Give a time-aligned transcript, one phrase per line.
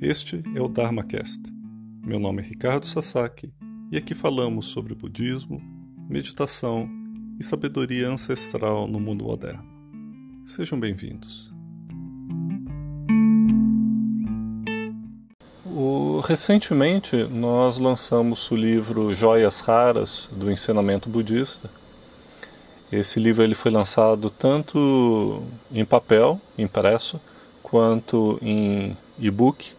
[0.00, 1.42] Este é o DharmaCast.
[2.04, 3.52] Meu nome é Ricardo Sasaki
[3.90, 5.62] e aqui falamos sobre budismo,
[6.08, 6.88] meditação
[7.40, 9.64] e sabedoria ancestral no mundo moderno.
[10.44, 11.54] Sejam bem-vindos.
[16.26, 21.70] recentemente nós lançamos o livro Joias Raras do Ensinamento Budista.
[22.90, 25.42] Esse livro ele foi lançado tanto
[25.72, 27.20] em papel, impresso,
[27.62, 29.74] quanto em e-book.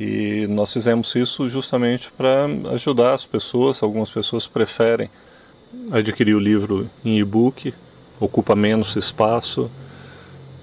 [0.00, 3.82] E nós fizemos isso justamente para ajudar as pessoas.
[3.82, 5.08] Algumas pessoas preferem
[5.90, 7.72] adquirir o livro em e-book,
[8.20, 9.70] ocupa menos espaço,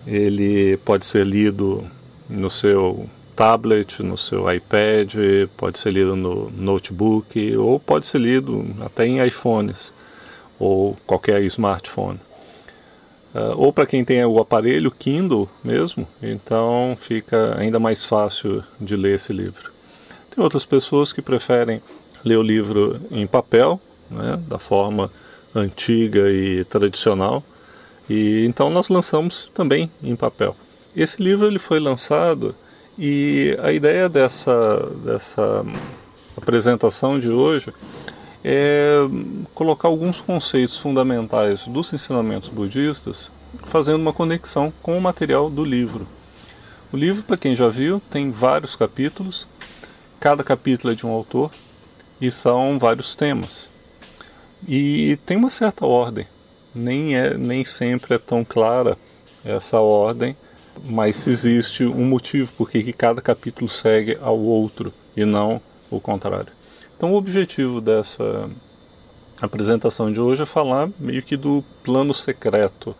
[0.05, 1.85] ele pode ser lido
[2.29, 5.15] no seu tablet, no seu iPad,
[5.55, 9.93] pode ser lido no notebook ou pode ser lido até em iPhones
[10.59, 12.19] ou qualquer smartphone.
[13.33, 18.95] Uh, ou para quem tem o aparelho Kindle mesmo, então fica ainda mais fácil de
[18.95, 19.71] ler esse livro.
[20.31, 21.79] Tem outras pessoas que preferem
[22.25, 25.11] ler o livro em papel, né, da forma
[25.53, 27.43] antiga e tradicional,
[28.09, 30.55] e então nós lançamos também em papel.
[30.95, 32.55] Esse livro ele foi lançado
[32.97, 35.63] e a ideia dessa, dessa
[36.35, 37.71] apresentação de hoje
[38.43, 38.99] é
[39.53, 43.31] colocar alguns conceitos fundamentais dos ensinamentos budistas,
[43.63, 46.07] fazendo uma conexão com o material do livro.
[46.91, 49.47] O livro, para quem já viu, tem vários capítulos,
[50.19, 51.51] cada capítulo é de um autor
[52.19, 53.69] e são vários temas.
[54.67, 56.27] E tem uma certa ordem,
[56.73, 58.97] nem, é, nem sempre é tão clara
[59.43, 60.35] essa ordem
[60.83, 66.51] mas existe um motivo por que cada capítulo segue ao outro e não o contrário.
[66.99, 68.49] Então, o objetivo dessa
[69.41, 72.93] apresentação de hoje é falar meio que do plano secreto,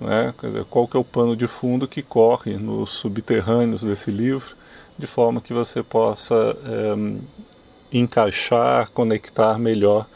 [0.00, 0.32] né?
[0.70, 4.54] qual que é o pano de fundo que corre nos subterrâneos desse livro,
[4.96, 10.06] de forma que você possa é, encaixar, conectar melhor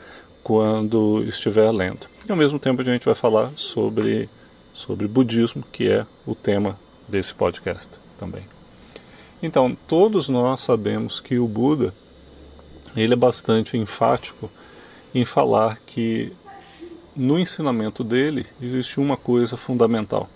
[0.44, 2.06] quando estiver lendo.
[2.24, 4.30] E ao mesmo tempo a gente vai falar sobre,
[4.72, 6.78] sobre budismo, que é o tema
[7.08, 8.44] desse podcast também.
[9.42, 11.92] Então, todos nós sabemos que o Buda
[12.96, 14.50] ele é bastante enfático
[15.14, 16.32] em falar que
[17.16, 20.28] no ensinamento dele existe uma coisa fundamental.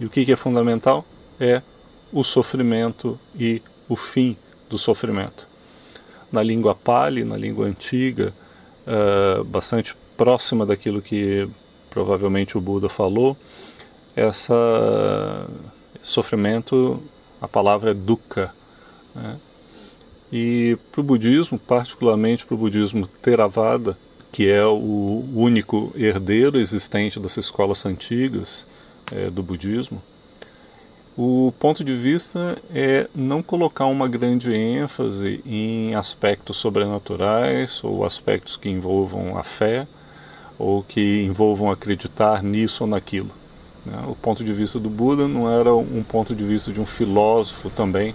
[0.00, 1.04] E o que é fundamental?
[1.38, 1.62] É
[2.12, 4.36] o sofrimento e o fim
[4.68, 5.46] do sofrimento.
[6.30, 8.34] Na língua Pali, na língua antiga,
[8.86, 11.48] uh, bastante próxima daquilo que
[11.88, 13.36] provavelmente o Buda falou,
[14.14, 14.54] essa
[16.02, 17.02] sofrimento,
[17.40, 18.52] a palavra é dukkha.
[19.14, 19.36] Né?
[20.32, 23.96] E para o budismo, particularmente para o budismo Theravada,
[24.30, 28.66] que é o único herdeiro existente das escolas antigas
[29.10, 30.02] é, do budismo,
[31.16, 38.56] o ponto de vista é não colocar uma grande ênfase em aspectos sobrenaturais ou aspectos
[38.56, 39.88] que envolvam a fé
[40.56, 43.30] ou que envolvam acreditar nisso ou naquilo.
[43.84, 44.00] Né?
[44.06, 47.68] O ponto de vista do Buda não era um ponto de vista de um filósofo
[47.68, 48.14] também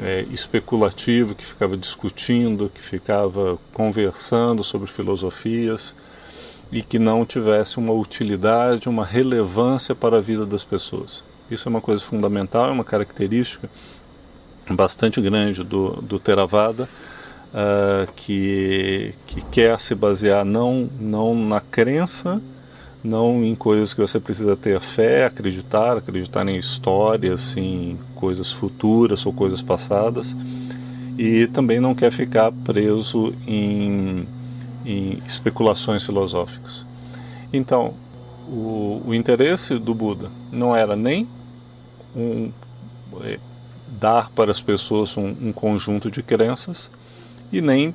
[0.00, 5.94] é, especulativo que ficava discutindo, que ficava conversando sobre filosofias
[6.70, 11.24] e que não tivesse uma utilidade, uma relevância para a vida das pessoas.
[11.50, 13.70] Isso é uma coisa fundamental, é uma característica
[14.68, 16.88] bastante grande do, do Theravada,
[17.54, 22.42] uh, que, que quer se basear não, não na crença,
[23.02, 29.24] não em coisas que você precisa ter fé, acreditar, acreditar em histórias, em coisas futuras
[29.24, 30.36] ou coisas passadas,
[31.18, 34.26] e também não quer ficar preso em,
[34.84, 36.84] em especulações filosóficas.
[37.52, 37.94] Então,
[38.48, 41.26] o, o, interesse do Buda não era nem
[42.14, 42.50] um,
[43.22, 43.38] é,
[44.00, 46.90] dar para as pessoas um, um conjunto de crenças
[47.52, 47.94] e nem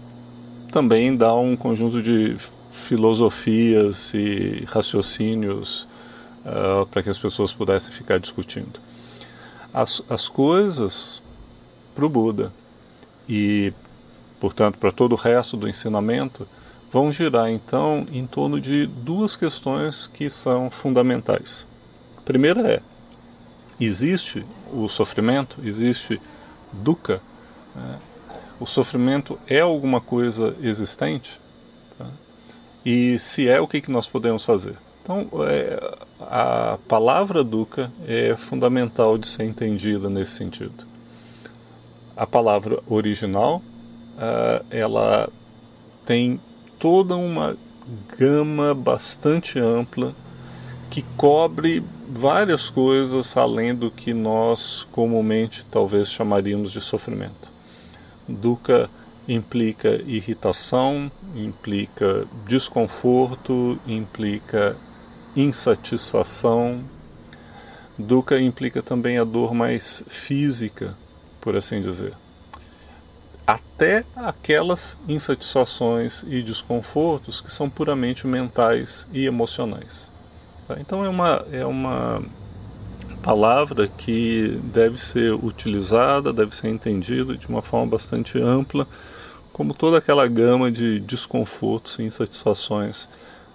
[0.72, 2.36] também dar um conjunto de
[2.72, 5.88] filosofias e raciocínios
[6.46, 8.80] uh, para que as pessoas pudessem ficar discutindo.
[9.74, 11.22] As, as coisas
[11.94, 12.52] para o Buda
[13.28, 13.74] e,
[14.40, 16.48] portanto, para todo o resto do ensinamento
[16.92, 21.66] vão girar então em torno de duas questões que são fundamentais.
[22.18, 22.82] A primeira é:
[23.80, 26.22] existe o sofrimento, existe
[26.72, 27.22] dukkha,
[27.76, 28.00] né?
[28.60, 31.40] o sofrimento é alguma coisa existente?
[32.86, 34.76] E se é, o que, que nós podemos fazer?
[35.04, 40.86] Então, é, a palavra dukkha é fundamental de ser entendida nesse sentido.
[42.16, 43.62] A palavra original,
[44.16, 45.30] uh, ela
[46.06, 46.40] tem
[46.78, 47.58] toda uma
[48.18, 50.16] gama bastante ampla
[50.90, 57.50] que cobre várias coisas além do que nós comumente talvez chamaríamos de sofrimento.
[58.28, 58.90] Dukkha
[59.28, 64.76] implica irritação, implica desconforto, implica
[65.36, 66.84] insatisfação.
[67.98, 70.96] Dukkha implica também a dor mais física,
[71.40, 72.14] por assim dizer.
[73.46, 80.12] Até aquelas insatisfações e desconfortos que são puramente mentais e emocionais.
[80.68, 80.78] Tá?
[80.80, 82.24] Então é uma, é uma
[83.22, 88.88] palavra que deve ser utilizada, deve ser entendida de uma forma bastante ampla,
[89.54, 93.06] como toda aquela gama de desconfortos e insatisfações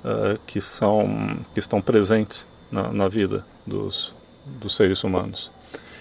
[0.04, 4.14] uh, que, são, que estão presentes na, na vida dos,
[4.46, 5.50] dos seres humanos.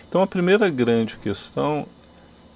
[0.08, 1.88] Então a primeira grande questão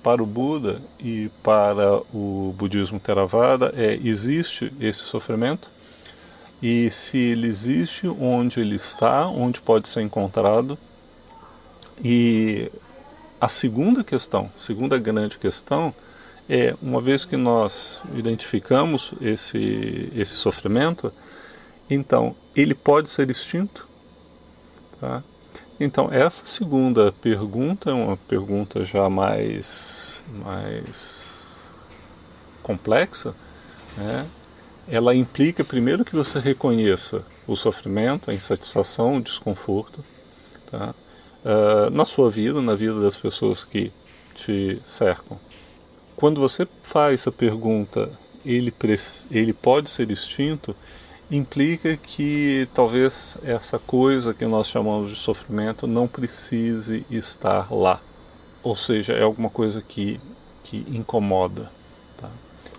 [0.03, 5.69] para o Buda e para o budismo Theravada é: existe esse sofrimento?
[6.61, 10.77] E se ele existe, onde ele está, onde pode ser encontrado?
[12.03, 12.71] E
[13.39, 15.93] a segunda questão, segunda grande questão,
[16.49, 21.13] é uma vez que nós identificamos esse, esse sofrimento,
[21.89, 23.87] então ele pode ser extinto?
[24.99, 25.23] Tá?
[25.79, 31.55] Então, essa segunda pergunta é uma pergunta já mais, mais
[32.61, 33.33] complexa,
[33.95, 34.25] né?
[34.87, 40.03] ela implica primeiro que você reconheça o sofrimento, a insatisfação, o desconforto,
[40.69, 40.93] tá?
[41.45, 43.91] Uh, na sua vida, na vida das pessoas que
[44.35, 45.37] te cercam.
[46.15, 48.11] Quando você faz essa pergunta,
[48.45, 48.73] ele,
[49.31, 50.75] ele pode ser extinto,
[51.31, 58.01] implica que talvez essa coisa que nós chamamos de sofrimento não precise estar lá.
[58.61, 60.19] Ou seja, é alguma coisa que,
[60.63, 61.71] que incomoda.
[62.17, 62.29] Tá?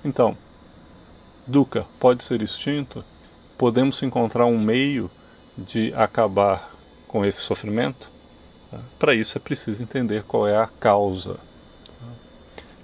[0.04, 0.36] Então,
[1.46, 3.04] Dukkha pode ser extinto?
[3.56, 5.10] Podemos encontrar um meio
[5.56, 6.74] de acabar
[7.06, 8.10] com esse sofrimento?
[8.98, 11.36] Para isso é preciso entender qual é a causa.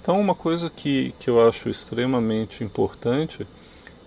[0.01, 3.45] Então, uma coisa que, que eu acho extremamente importante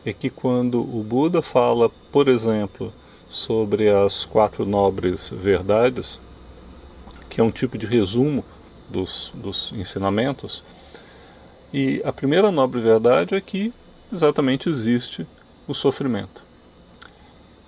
[0.04, 2.92] é que quando o Buda fala, por exemplo,
[3.28, 6.20] sobre as quatro nobres verdades,
[7.28, 8.44] que é um tipo de resumo
[8.88, 10.64] dos, dos ensinamentos,
[11.72, 13.72] e a primeira nobre verdade é que
[14.12, 15.26] exatamente existe
[15.68, 16.42] o sofrimento.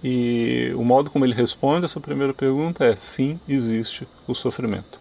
[0.03, 5.01] E o modo como ele responde essa primeira pergunta é: sim, existe o sofrimento.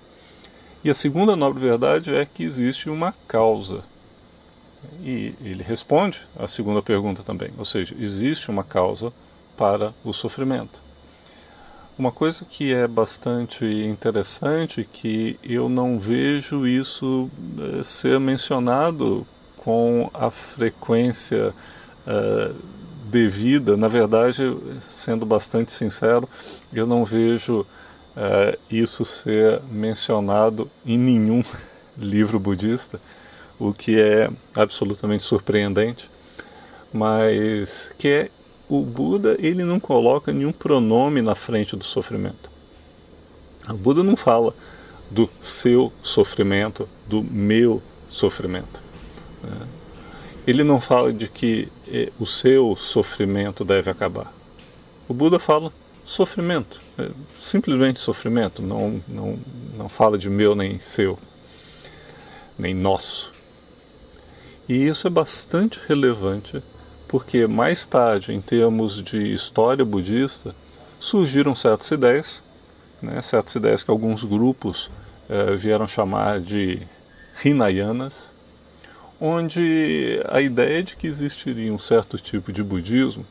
[0.84, 3.84] E a segunda nobre verdade é que existe uma causa.
[5.04, 9.14] E ele responde a segunda pergunta também, ou seja, existe uma causa
[9.56, 10.80] para o sofrimento.
[11.98, 19.28] Uma coisa que é bastante interessante que eu não vejo isso eh, ser mencionado
[19.58, 21.54] com a frequência
[22.08, 22.56] uh,
[23.12, 23.76] devida.
[23.76, 24.42] Na verdade,
[24.80, 26.28] sendo bastante sincero,
[26.74, 31.44] eu não vejo uh, isso ser mencionado em nenhum
[31.98, 33.00] livro budista,
[33.60, 36.10] o que é absolutamente surpreendente,
[36.92, 38.30] mas que é
[38.68, 42.50] o Buda ele não coloca nenhum pronome na frente do sofrimento.
[43.70, 44.56] O Buda não fala
[45.10, 48.82] do seu sofrimento, do meu sofrimento.
[49.44, 49.68] Né?
[50.46, 54.34] Ele não fala de que eh, o seu sofrimento deve acabar.
[55.08, 55.72] O Buda fala
[56.04, 57.10] sofrimento, é
[57.40, 59.40] simplesmente sofrimento, não, não,
[59.78, 61.18] não fala de meu nem seu,
[62.58, 63.34] nem nosso.
[64.68, 66.64] E isso é bastante relevante
[67.08, 70.56] porque mais tarde, em termos de história budista,
[70.98, 72.42] surgiram certas ideias,
[73.02, 74.90] né, certas ideias que alguns grupos
[75.30, 76.82] eh, vieram chamar de
[77.44, 78.32] Hinayanas,
[79.22, 83.24] onde a ideia de que existiria um certo tipo de budismo,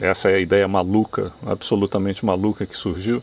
[0.00, 3.20] essa é a ideia maluca, absolutamente maluca que surgiu,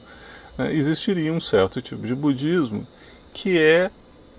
[0.58, 2.86] né, existiria um certo tipo de budismo
[3.34, 3.90] que é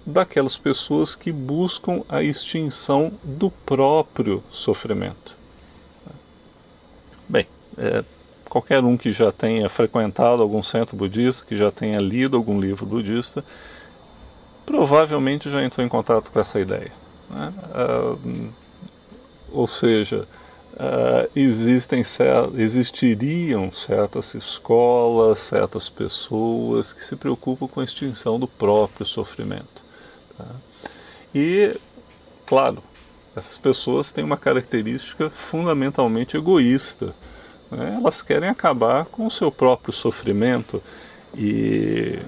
[0.04, 5.36] daquelas pessoas que buscam a extinção do próprio sofrimento.
[7.26, 7.46] Bem,
[7.78, 8.04] é,
[8.48, 12.84] qualquer um que já tenha frequentado algum centro budista, que já tenha lido algum livro
[12.84, 13.42] budista,
[14.66, 17.05] provavelmente já entrou em contato com essa ideia.
[17.30, 17.52] Né?
[17.74, 18.48] Uh,
[19.52, 20.26] ou seja,
[20.74, 22.02] uh, existem
[22.56, 29.84] existiriam certas escolas, certas pessoas que se preocupam com a extinção do próprio sofrimento.
[30.36, 30.46] Tá?
[31.34, 31.76] E,
[32.44, 32.82] claro,
[33.34, 37.14] essas pessoas têm uma característica fundamentalmente egoísta.
[37.70, 37.98] Né?
[38.00, 40.82] Elas querem acabar com o seu próprio sofrimento
[41.36, 42.18] e,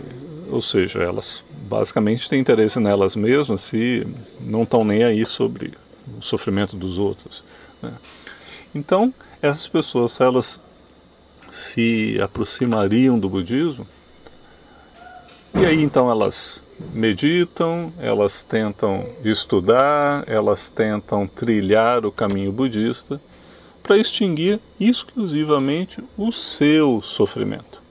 [0.51, 4.07] ou seja, elas basicamente têm interesse nelas mesmas e
[4.41, 5.75] não estão nem aí sobre
[6.19, 7.45] o sofrimento dos outros.
[7.83, 7.93] Né?
[8.75, 9.13] Então,
[9.43, 10.61] essas pessoas, elas
[11.51, 13.87] se aproximariam do budismo.
[15.55, 16.63] E aí então elas
[16.93, 23.21] meditam, elas tentam estudar, elas tentam trilhar o caminho budista
[23.83, 27.83] para extinguir exclusivamente o seu sofrimento.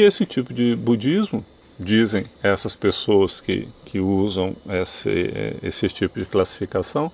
[0.00, 1.44] E esse tipo de budismo,
[1.78, 5.30] dizem essas pessoas que, que usam esse,
[5.62, 7.12] esse tipo de classificação,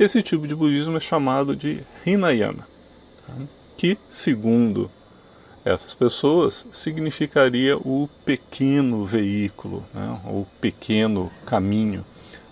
[0.00, 2.66] esse tipo de budismo é chamado de Hinayana,
[3.24, 3.34] tá?
[3.76, 4.90] que, segundo
[5.64, 10.18] essas pessoas, significaria o pequeno veículo, né?
[10.24, 12.04] o pequeno caminho.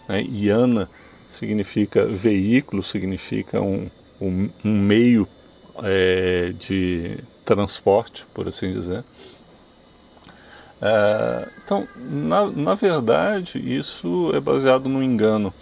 [0.09, 0.25] Né?
[0.31, 0.89] Yana
[1.27, 5.27] significa veículo, significa um, um, um meio
[5.83, 9.03] é, de transporte, por assim dizer.
[10.81, 15.53] É, então, na, na verdade, isso é baseado no engano.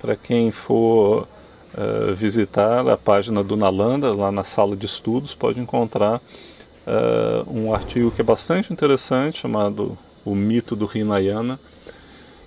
[0.00, 1.26] Para quem for
[1.74, 7.74] uh, visitar a página do Nalanda, lá na sala de estudos, pode encontrar uh, um
[7.74, 11.58] artigo que é bastante interessante, chamado O Mito do Hinayana.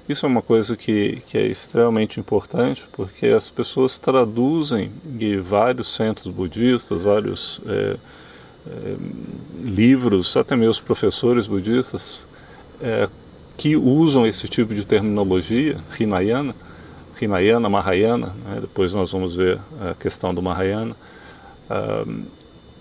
[0.08, 5.94] Isso é uma coisa que, que é extremamente importante, porque as pessoas traduzem de vários
[5.94, 7.62] centros budistas, vários
[8.68, 8.96] é,
[9.64, 12.26] livros, até mesmo professores budistas,
[12.82, 13.08] é,
[13.58, 16.56] que usam esse tipo de terminologia, Hinayana,
[17.22, 18.58] Hinayana, Mahayana, né?
[18.62, 20.96] depois nós vamos ver a questão do Mahayana,
[21.70, 22.24] uh,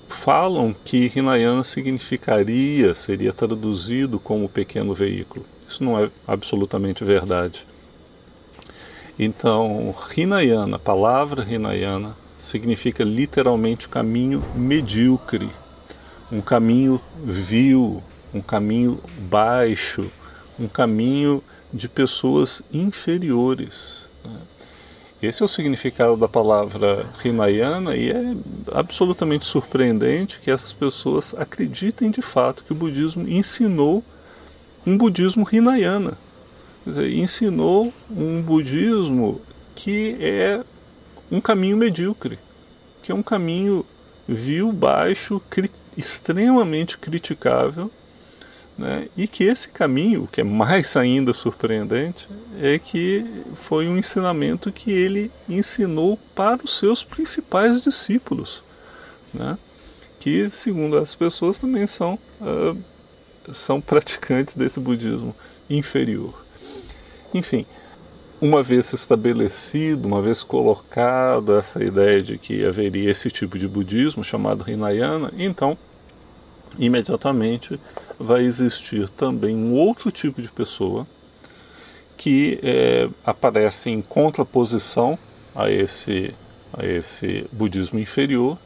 [0.08, 5.44] falam que Hinayana significaria, seria traduzido como pequeno veículo.
[5.68, 7.66] Isso não é absolutamente verdade.
[9.18, 15.50] Então, Hinayana, a palavra Hinayana, significa literalmente caminho medíocre,
[16.30, 20.10] um caminho vil, um caminho baixo,
[20.58, 24.08] um caminho de pessoas inferiores.
[24.24, 24.36] Né?
[25.22, 28.34] Esse é o significado da palavra Hinayana e é
[28.72, 34.04] absolutamente surpreendente que essas pessoas acreditem de fato que o budismo ensinou
[34.86, 36.16] um budismo Hinayana.
[36.86, 39.40] Dizer, ensinou um budismo
[39.74, 40.64] que é
[41.30, 42.38] um caminho medíocre,
[43.02, 43.84] que é um caminho
[44.26, 45.40] vil, baixo,
[46.00, 47.90] extremamente criticável
[48.80, 49.08] né?
[49.14, 52.26] E que esse caminho, que é mais ainda surpreendente,
[52.58, 58.64] é que foi um ensinamento que ele ensinou para os seus principais discípulos,
[59.34, 59.58] né?
[60.18, 62.76] que, segundo as pessoas, também são, uh,
[63.52, 65.36] são praticantes desse budismo
[65.68, 66.42] inferior.
[67.34, 67.66] Enfim,
[68.40, 74.24] uma vez estabelecido, uma vez colocado essa ideia de que haveria esse tipo de budismo
[74.24, 75.76] chamado Hinayana, então
[76.78, 77.78] imediatamente
[78.18, 81.06] vai existir também um outro tipo de pessoa
[82.16, 85.18] que é, aparece em contraposição
[85.54, 86.34] a esse,
[86.72, 88.58] a esse budismo inferior,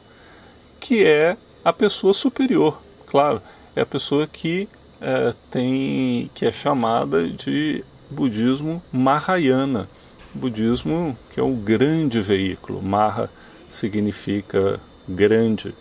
[0.79, 3.41] que é a pessoa superior, claro,
[3.75, 4.67] é a pessoa que
[4.99, 9.89] é, tem que é chamada de budismo Mahayana,
[10.33, 12.81] budismo que é um grande veículo.
[12.81, 13.29] Maha
[13.69, 15.73] significa grande.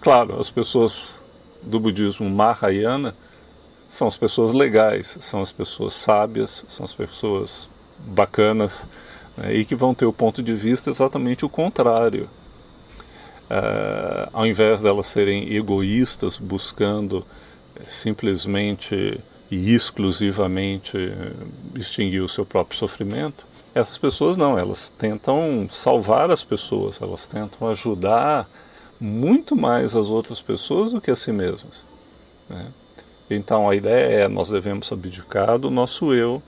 [0.00, 1.18] Claro, as pessoas
[1.64, 3.14] do budismo Mahayana
[3.88, 7.68] são as pessoas legais, são as pessoas sábias, são as pessoas
[7.98, 8.88] bacanas
[9.36, 12.28] né, e que vão ter o ponto de vista exatamente o contrário.
[13.44, 17.24] Uh, ao invés delas serem egoístas, buscando
[17.84, 20.96] simplesmente e exclusivamente
[21.76, 27.68] extinguir o seu próprio sofrimento, essas pessoas não, elas tentam salvar as pessoas, elas tentam
[27.68, 28.48] ajudar
[29.00, 31.84] muito mais as outras pessoas do que a si mesmas.
[32.48, 32.66] Né?
[33.28, 36.42] Então a ideia é nós devemos abdicar do nosso eu,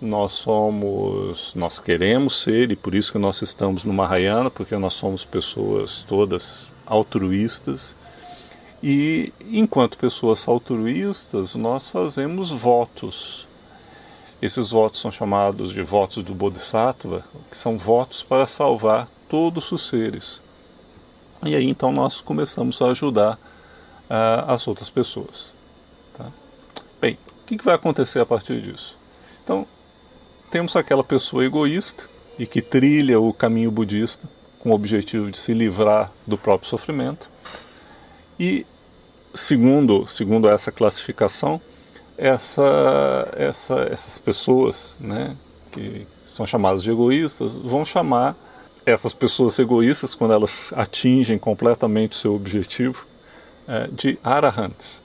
[0.00, 4.94] nós somos, nós queremos ser e por isso que nós estamos no Mahayana, porque nós
[4.94, 7.96] somos pessoas todas altruístas
[8.82, 13.48] e enquanto pessoas altruístas nós fazemos votos.
[14.42, 19.88] Esses votos são chamados de votos do Bodhisattva, que são votos para salvar todos os
[19.88, 20.43] seres.
[21.44, 25.52] E aí então nós começamos a ajudar uh, as outras pessoas.
[26.16, 26.26] Tá?
[27.00, 28.96] Bem, o que, que vai acontecer a partir disso?
[29.42, 29.66] Então,
[30.50, 32.08] temos aquela pessoa egoísta
[32.38, 37.28] e que trilha o caminho budista com o objetivo de se livrar do próprio sofrimento.
[38.40, 38.66] E
[39.34, 41.60] segundo, segundo essa classificação,
[42.16, 45.36] essa, essa, essas pessoas, né,
[45.72, 48.36] que são chamadas de egoístas, vão chamar
[48.86, 53.06] essas pessoas egoístas, quando elas atingem completamente o seu objetivo,
[53.66, 55.02] é, de arahants.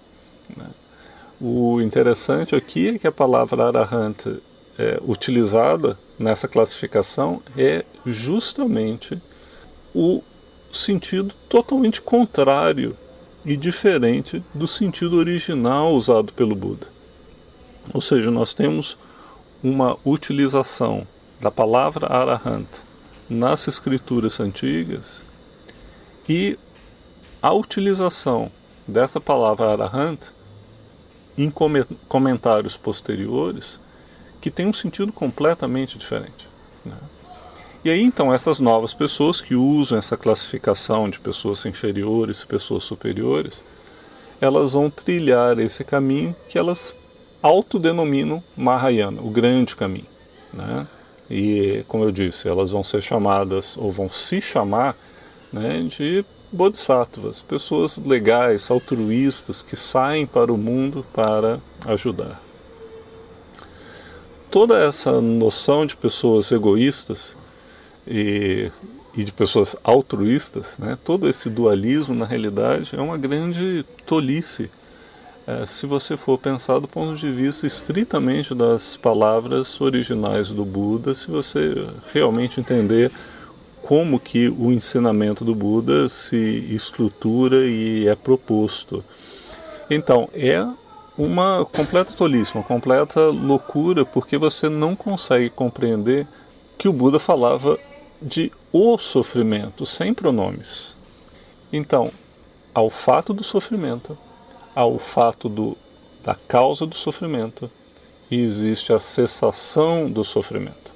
[0.55, 0.65] Né?
[1.39, 4.25] O interessante aqui é que a palavra arahant
[4.77, 9.21] é, utilizada nessa classificação é justamente
[9.95, 10.21] o
[10.71, 12.95] sentido totalmente contrário
[13.45, 16.87] e diferente do sentido original usado pelo Buda.
[17.93, 18.97] Ou seja, nós temos
[19.63, 21.07] uma utilização
[21.39, 22.67] da palavra arahant
[23.29, 25.23] nas escrituras antigas
[26.27, 26.57] e
[27.41, 28.51] a utilização
[28.87, 30.19] dessa palavra arahant
[31.37, 31.51] em
[32.07, 33.79] comentários posteriores
[34.41, 36.49] que tem um sentido completamente diferente.
[36.83, 36.97] Né?
[37.83, 42.83] E aí então essas novas pessoas que usam essa classificação de pessoas inferiores e pessoas
[42.83, 43.63] superiores,
[44.41, 46.95] elas vão trilhar esse caminho que elas
[47.41, 50.07] autodenominam Mahayana, o grande caminho.
[50.53, 50.85] Né?
[51.29, 54.95] E, como eu disse, elas vão ser chamadas, ou vão se chamar,
[55.53, 62.41] né, de bodhisattvas, pessoas legais, altruístas, que saem para o mundo para ajudar.
[64.49, 67.37] Toda essa noção de pessoas egoístas
[68.07, 68.71] e,
[69.15, 74.71] e de pessoas altruístas, né, todo esse dualismo, na realidade, é uma grande tolice
[75.49, 81.15] é, se você for pensar do ponto de vista estritamente das palavras originais do Buda,
[81.15, 83.11] se você realmente entender
[83.81, 86.37] como que o ensinamento do Buda se
[86.69, 89.03] estrutura e é proposto.
[89.89, 90.63] Então, é
[91.17, 96.27] uma completa tolice, uma completa loucura, porque você não consegue compreender
[96.77, 97.79] que o Buda falava
[98.21, 100.95] de o sofrimento, sem pronomes.
[101.73, 102.11] Então,
[102.71, 104.15] ao fato do sofrimento,
[104.75, 105.77] ao fato do,
[106.23, 107.69] da causa do sofrimento
[108.29, 110.93] e existe a cessação do sofrimento.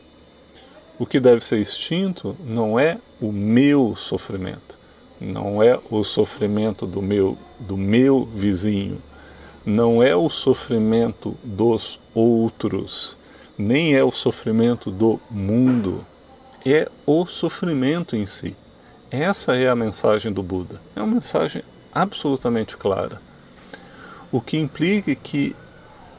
[0.99, 4.77] O que deve ser extinto não é o meu sofrimento,
[5.19, 9.01] não é o sofrimento do meu, do meu vizinho,
[9.65, 13.17] não é o sofrimento dos outros,
[13.57, 16.05] nem é o sofrimento do mundo,
[16.65, 18.55] é o sofrimento em si.
[19.09, 20.79] Essa é a mensagem do Buda.
[20.95, 23.21] É uma mensagem absolutamente clara
[24.33, 25.55] o que implica que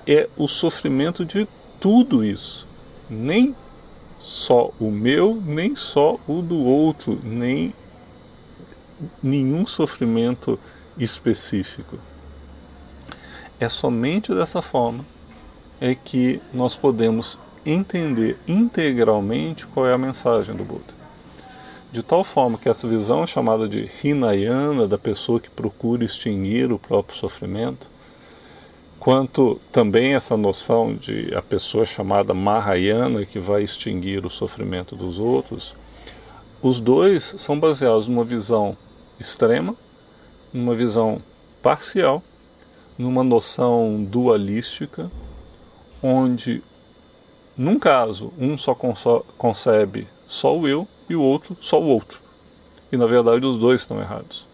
[0.06, 1.48] é o sofrimento de
[1.80, 2.64] tudo isso,
[3.10, 3.56] nem
[4.20, 7.74] só o meu, nem só o do outro, nem
[9.20, 10.58] nenhum sofrimento
[10.96, 11.98] específico.
[13.58, 15.04] É somente dessa forma
[15.80, 20.94] é que nós podemos entender integralmente qual é a mensagem do Buda.
[21.90, 26.78] De tal forma que essa visão chamada de Hinayana, da pessoa que procura extinguir o
[26.78, 27.92] próprio sofrimento,
[28.98, 35.18] quanto também essa noção de a pessoa chamada Mahayana que vai extinguir o sofrimento dos
[35.18, 35.74] outros,
[36.62, 38.76] os dois são baseados numa visão
[39.20, 39.76] extrema,
[40.52, 41.20] numa visão
[41.62, 42.22] parcial,
[42.96, 45.10] numa noção dualística,
[46.02, 46.62] onde,
[47.56, 48.74] num caso, um só
[49.36, 52.20] concebe só o eu e o outro só o outro.
[52.90, 54.46] E na verdade os dois estão errados.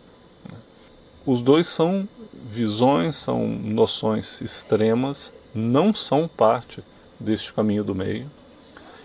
[1.26, 2.08] Os dois são
[2.48, 6.82] visões, são noções extremas, não são parte
[7.18, 8.30] deste caminho do meio.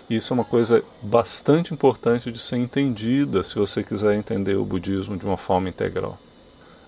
[0.10, 5.18] Isso é uma coisa bastante importante de ser entendida se você quiser entender o budismo
[5.18, 6.20] de uma forma integral.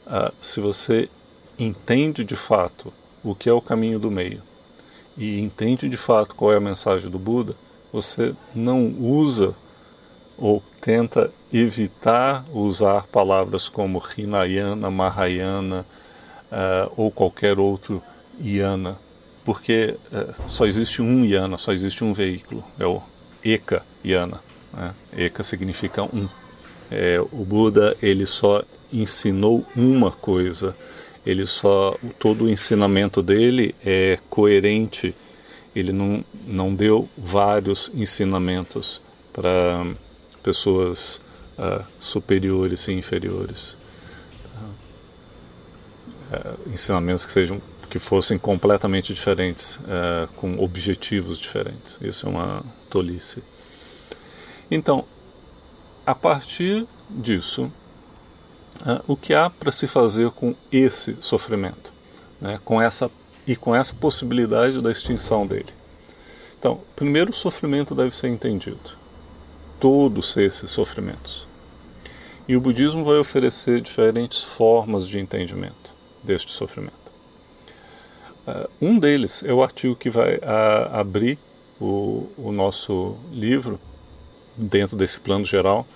[0.05, 1.09] Uh, se você
[1.57, 4.41] entende de fato o que é o caminho do meio
[5.17, 7.55] e entende de fato qual é a mensagem do Buda,
[7.91, 9.55] você não usa
[10.37, 15.85] ou tenta evitar usar palavras como Hinayana, Mahayana,
[16.51, 18.01] uh, ou qualquer outro
[18.39, 18.97] Iana,
[19.45, 23.01] porque uh, só existe um Iana, só existe um veículo, é o
[23.43, 24.39] Eka Iana.
[24.73, 24.93] Né?
[25.15, 26.27] Eka significa um.
[26.89, 30.75] É, o Buda ele só ensinou uma coisa,
[31.25, 35.13] ele só todo o ensinamento dele é coerente.
[35.75, 38.99] Ele não, não deu vários ensinamentos
[39.31, 39.85] para
[40.41, 41.21] pessoas
[41.59, 43.77] uh, superiores e inferiores
[46.31, 51.99] uh, ensinamentos que sejam que fossem completamente diferentes, uh, com objetivos diferentes.
[52.01, 53.41] Isso é uma tolice.
[54.69, 55.05] Então,
[56.05, 57.71] a partir disso,
[58.81, 61.93] uh, o que há para se fazer com esse sofrimento,
[62.41, 63.09] né, com essa
[63.45, 65.73] e com essa possibilidade da extinção dele?
[66.59, 68.97] Então, primeiro o sofrimento deve ser entendido.
[69.79, 71.47] Todos esses sofrimentos.
[72.47, 75.96] E o budismo vai oferecer diferentes formas de entendimento
[76.27, 77.07] deste sofrimento.
[78.45, 81.39] Uh, um deles é o artigo que vai a, abrir
[81.79, 83.79] o, o, nosso livro
[84.55, 85.87] dentro desse plano geral,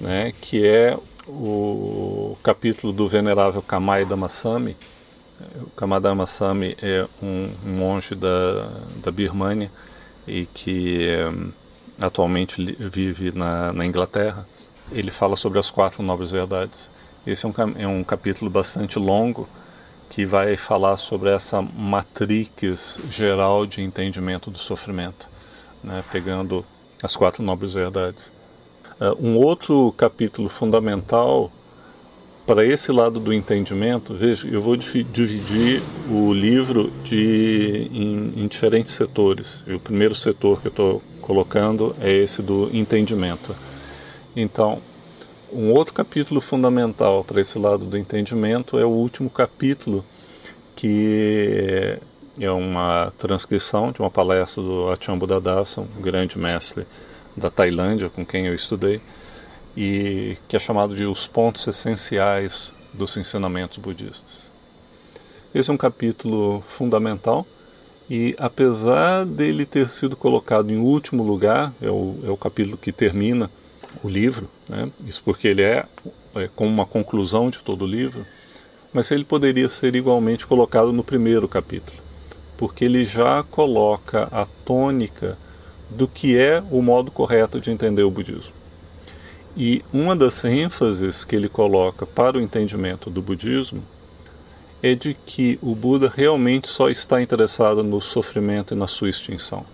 [0.00, 0.96] né, que é
[1.26, 4.76] o capítulo do venerável Kamai Damasami.
[5.60, 8.68] O Kamai Damasami é um, um monge da,
[9.02, 9.70] da Birmânia
[10.26, 11.52] e que um,
[12.00, 14.46] atualmente vive na, na Inglaterra.
[14.90, 16.90] Ele fala sobre as quatro nobres verdades
[17.26, 19.46] Esse é um, é um capítulo bastante longo
[20.08, 25.28] que vai falar sobre essa matrix geral de entendimento do sofrimento,
[25.82, 26.64] né, pegando
[27.02, 28.32] as quatro nobres verdades.
[29.00, 31.52] Uh, um outro capítulo fundamental
[32.48, 38.94] para esse lado do entendimento, veja, eu vou dividir o livro de, em, em diferentes
[38.94, 39.62] setores.
[39.66, 43.54] E o primeiro setor que eu estou colocando é esse do entendimento.
[44.34, 44.80] Então,
[45.52, 50.04] um outro capítulo fundamental para esse lado do entendimento é o último capítulo,
[50.76, 51.98] que
[52.40, 56.86] é uma transcrição de uma palestra do Achan Buddhadasa, um grande mestre
[57.36, 59.00] da Tailândia com quem eu estudei,
[59.76, 64.50] e que é chamado de Os Pontos Essenciais dos Ensinamentos Budistas.
[65.54, 67.46] Esse é um capítulo fundamental
[68.10, 72.92] e apesar dele ter sido colocado em último lugar, é o, é o capítulo que
[72.92, 73.50] termina
[74.02, 74.90] o livro, né?
[75.06, 75.84] isso porque ele é,
[76.34, 78.26] é como uma conclusão de todo o livro,
[78.92, 81.98] mas ele poderia ser igualmente colocado no primeiro capítulo,
[82.56, 85.36] porque ele já coloca a tônica
[85.90, 88.52] do que é o modo correto de entender o budismo.
[89.56, 93.82] E uma das ênfases que ele coloca para o entendimento do budismo
[94.82, 99.66] é de que o Buda realmente só está interessado no sofrimento e na sua extinção.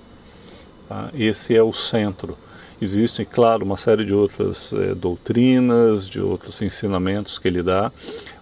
[0.88, 1.10] Tá?
[1.12, 2.36] Esse é o centro.
[2.80, 7.92] Existem, claro, uma série de outras é, doutrinas, de outros ensinamentos que ele dá,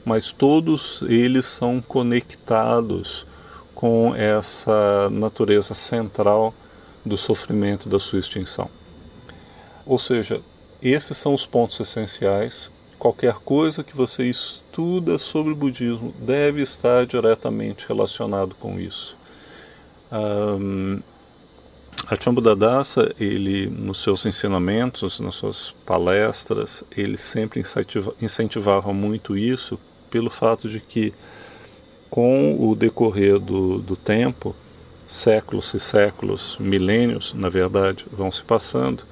[0.04, 3.26] mas todos eles são conectados
[3.74, 6.54] com essa natureza central
[7.04, 8.70] do sofrimento da sua extinção.
[9.84, 10.40] Ou seja,
[10.80, 12.70] esses são os pontos essenciais.
[12.98, 19.16] Qualquer coisa que você estuda sobre o budismo deve estar diretamente relacionado com isso.
[22.06, 29.78] Achambuddhadasa, ele nos seus ensinamentos, nas suas palestras, ele sempre incentiva, incentivava muito isso
[30.10, 31.12] pelo fato de que
[32.10, 34.54] com o decorrer do, do tempo,
[35.08, 39.04] séculos e séculos, milênios, na verdade, vão se passando,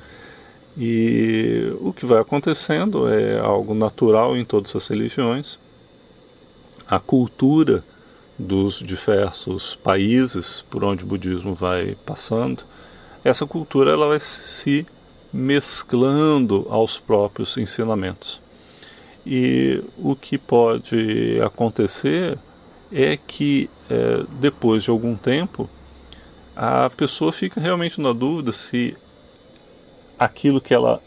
[0.76, 5.58] e o que vai acontecendo é algo natural em todas as religiões.
[6.86, 7.84] A cultura
[8.40, 12.64] dos diversos países por onde o budismo vai passando,
[13.22, 14.86] essa cultura ela vai se
[15.32, 18.40] mesclando aos próprios ensinamentos.
[19.26, 22.38] E o que pode acontecer
[22.90, 25.68] é que é, depois de algum tempo
[26.56, 28.96] a pessoa fica realmente na dúvida se
[30.18, 31.00] aquilo que ela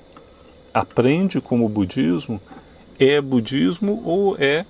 [0.74, 2.40] aprende como budismo
[3.00, 4.66] é budismo ou é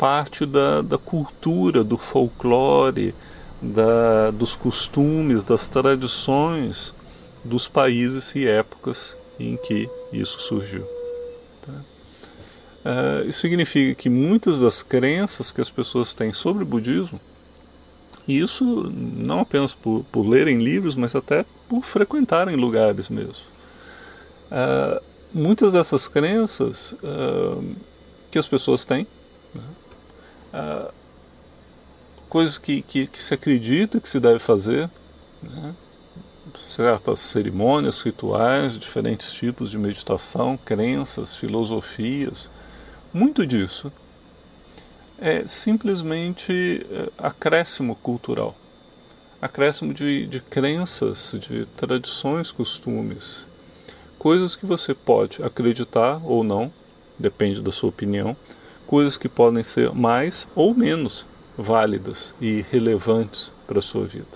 [0.00, 3.14] parte da, da cultura, do folclore,
[3.60, 6.94] da, dos costumes, das tradições
[7.44, 10.86] dos países e épocas em que isso surgiu.
[11.60, 11.72] Tá?
[12.82, 17.20] Uh, isso significa que muitas das crenças que as pessoas têm sobre o budismo,
[18.26, 23.44] e isso não apenas por, por lerem livros, mas até por frequentarem lugares mesmo.
[24.50, 27.76] Uh, muitas dessas crenças uh,
[28.30, 29.06] que as pessoas têm,
[29.54, 29.62] né?
[30.52, 30.92] Uh,
[32.28, 34.88] coisas que, que, que, se acredita que se deve fazer,
[35.42, 35.74] né?
[36.58, 42.50] certas cerimônias, rituais, diferentes tipos de meditação, crenças, filosofias,
[43.12, 43.92] muito disso
[45.18, 48.56] é simplesmente é, acréscimo cultural,
[49.40, 53.46] acréscimo de, de crenças, de tradições, costumes,
[54.18, 56.72] coisas que você pode acreditar ou não,
[57.18, 58.34] depende da sua opinião,
[58.90, 61.24] coisas que podem ser mais ou menos
[61.56, 64.26] válidas e relevantes para a sua vida.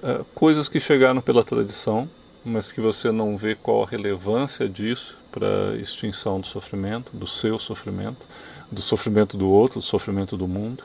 [0.00, 2.08] É, coisas que chegaram pela tradição,
[2.44, 7.26] mas que você não vê qual a relevância disso para a extinção do sofrimento, do
[7.26, 8.24] seu sofrimento,
[8.70, 10.84] do sofrimento do outro, do sofrimento do mundo.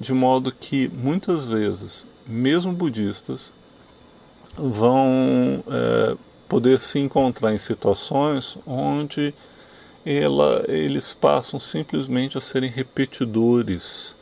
[0.00, 3.52] De modo que muitas vezes, mesmo budistas,
[4.56, 6.16] vão é,
[6.48, 9.32] poder se encontrar em situações onde
[10.04, 14.14] ela, eles passam simplesmente a serem repetidores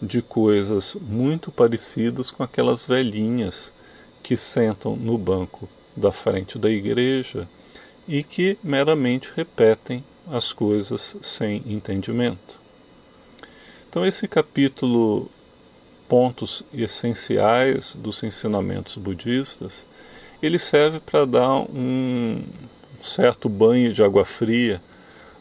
[0.00, 3.72] de coisas muito parecidas com aquelas velhinhas
[4.22, 7.48] que sentam no banco da frente da igreja
[8.06, 12.60] e que meramente repetem as coisas sem entendimento.
[13.88, 15.30] Então, esse capítulo,
[16.08, 19.86] Pontos Essenciais dos Ensinamentos Budistas,
[20.42, 22.42] ele serve para dar um
[23.02, 24.82] certo banho de água fria,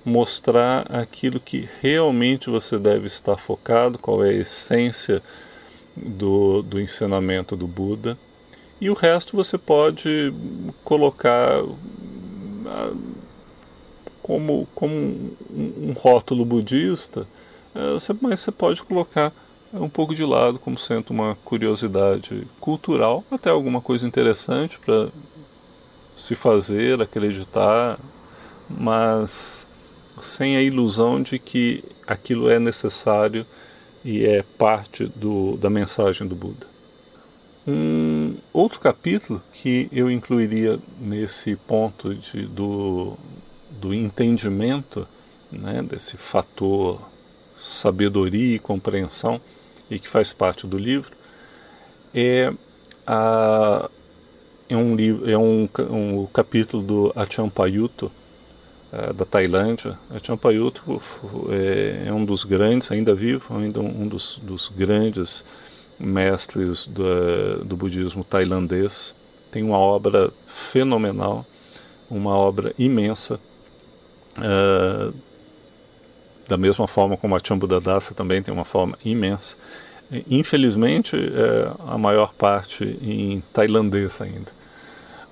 [0.06, 5.22] mostrar aquilo que realmente você deve estar focado, qual é a essência
[5.96, 8.18] do, do ensinamento do Buda.
[8.82, 10.34] E o resto você pode
[10.84, 11.63] colocar
[12.66, 12.94] ah,
[14.22, 17.28] como, como um, um rótulo budista,
[17.94, 19.34] você, mas você pode colocar
[19.74, 25.10] um pouco de lado como sendo uma curiosidade cultural, até alguma coisa interessante para
[26.16, 28.00] se fazer, acreditar,
[28.70, 29.66] mas
[30.19, 33.45] sem a ilusão de que aquilo é necessário
[34.04, 36.67] e é parte do, da mensagem do Buda.
[37.65, 43.17] Um outro capítulo que eu incluiria nesse ponto de, do,
[43.71, 45.08] do entendimento,
[45.49, 46.99] né, desse fator
[47.58, 49.39] sabedoria e compreensão,
[49.89, 51.15] e que faz parte do livro,
[52.13, 52.54] é,
[53.08, 53.89] a,
[54.67, 54.95] é um,
[55.26, 58.23] é um, um capítulo do Achampayuto, é,
[59.16, 59.98] da Tailândia.
[60.10, 61.02] Achampayuto
[61.50, 65.44] é, é um dos grandes, ainda vivo, ainda um dos, dos grandes
[66.00, 69.16] mestres do, do budismo tailandês.
[69.52, 71.46] Tem uma obra fenomenal,
[72.10, 73.40] uma obra imensa.
[74.38, 75.14] Uh,
[76.48, 79.56] da mesma forma como a Chambuddhadasa também tem uma forma imensa.
[80.30, 84.52] Infelizmente, é, a maior parte em tailandês ainda.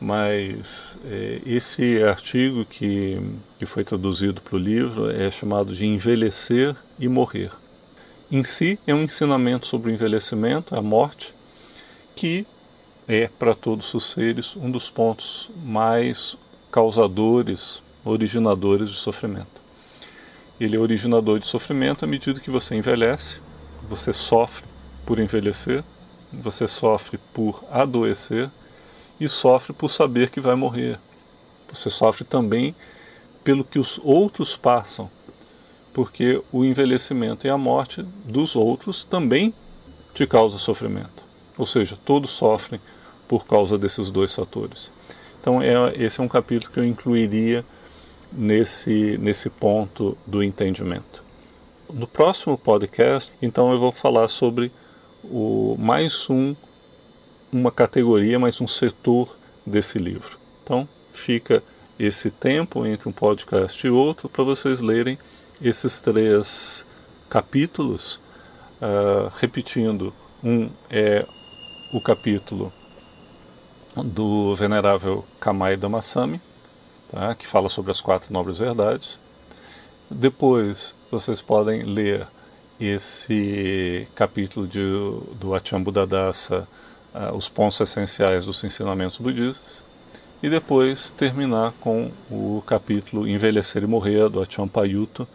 [0.02, 3.22] Mas é, esse artigo que,
[3.60, 7.52] que foi traduzido para o livro é chamado de Envelhecer e Morrer
[8.32, 11.36] em si é um ensinamento sobre o envelhecimento, a morte,
[12.16, 12.48] que
[13.06, 16.38] é para todos os seres um dos pontos mais
[16.72, 19.62] causadores, originadores de sofrimento.
[20.58, 23.42] Ele é originador de sofrimento à medida que você envelhece,
[23.90, 24.64] você sofre
[25.06, 25.84] por envelhecer,
[26.32, 28.50] você sofre por adoecer
[29.22, 31.00] e sofre por saber que vai morrer.
[31.72, 32.76] Você sofre também
[33.44, 35.10] pelo que os outros passam
[35.94, 39.54] porque o envelhecimento e a morte dos outros também
[40.14, 41.26] te causa sofrimento.
[41.58, 42.80] Ou seja, todos sofrem
[43.28, 44.92] por causa desses dois fatores.
[45.40, 47.66] Então, é, esse é um capítulo que eu incluiria
[48.32, 51.24] nesse, nesse ponto do entendimento.
[51.92, 54.72] No próximo podcast, então, eu vou falar sobre
[55.24, 56.56] o, mais um,
[57.52, 59.36] uma categoria, mais um setor
[59.66, 60.38] desse livro.
[60.64, 61.62] Então, fica
[62.00, 65.20] esse tempo entre um podcast e outro para vocês lerem
[65.62, 66.86] esses três
[67.30, 68.20] capítulos,
[68.82, 71.26] uh, repetindo, um é
[71.94, 72.74] o capítulo
[73.96, 76.42] do venerável Kamai Damasami,
[77.12, 79.20] tá, que fala sobre as quatro nobres verdades.
[80.10, 82.28] Depois vocês podem ler
[82.80, 84.82] esse capítulo de,
[85.36, 86.68] do Achambuddhadasa,
[87.14, 89.84] uh, os pontos essenciais dos ensinamentos budistas,
[90.44, 95.28] e depois terminar com o capítulo Envelhecer e Morrer, do Achampayuta,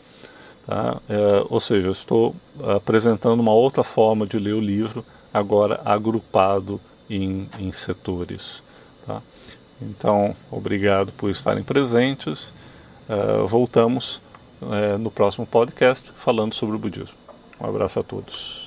[0.66, 1.00] Tá?
[1.08, 2.34] É, ou seja, estou
[2.74, 8.64] apresentando uma outra forma de ler o livro, agora agrupado em, em setores.
[9.06, 9.22] Tá?
[9.80, 12.52] Então, obrigado por estarem presentes.
[13.08, 14.20] Uh, voltamos
[14.60, 17.16] uh, no próximo podcast falando sobre o budismo.
[17.60, 18.65] Um abraço a todos.